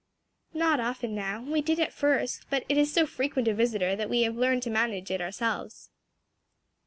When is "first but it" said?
1.93-2.75